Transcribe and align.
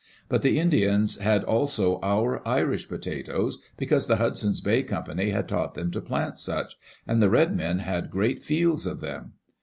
But 0.29 0.41
the 0.41 0.57
Indians 0.57 1.19
had 1.19 1.43
also 1.43 1.99
our 2.01 2.41
Irish 2.43 2.89
potatoes, 2.89 3.59
because 3.77 4.07
the 4.07 4.15
Hudson^s 4.15 4.59
Bay 4.63 4.81
Company 4.81 5.29
had 5.29 5.47
taught 5.47 5.75
them 5.75 5.91
to 5.91 6.01
plant 6.01 6.39
such, 6.39 6.75
and 7.05 7.21
the 7.21 7.29
red 7.29 7.55
men 7.55 7.77
had 7.77 8.09
great 8.09 8.41
fields 8.41 8.87
of 8.87 8.99
them. 8.99 9.33